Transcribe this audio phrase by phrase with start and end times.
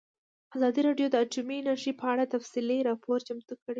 [0.55, 3.69] ازادي راډیو د اټومي انرژي په اړه تفصیلي راپور چمتو کړی.